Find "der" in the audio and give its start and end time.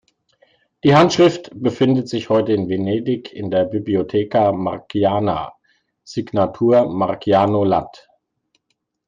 3.51-3.65